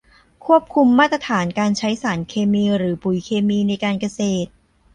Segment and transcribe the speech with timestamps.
[0.45, 4.49] ควบคุมมาตรฐานการใช้สารเคมีหรือปุ๋ยเคมีในการเกษตร